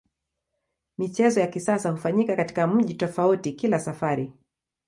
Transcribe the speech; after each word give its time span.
Michezo 0.97 1.39
ya 1.39 1.47
kisasa 1.47 1.89
hufanyika 1.91 2.35
katika 2.35 2.67
mji 2.67 2.93
tofauti 2.93 3.53
kila 3.53 3.79
safari. 3.79 4.33